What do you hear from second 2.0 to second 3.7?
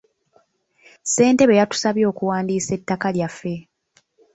okuwandiisa ettaka lyaffe.